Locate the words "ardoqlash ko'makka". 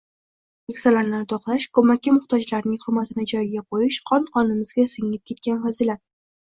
1.17-2.15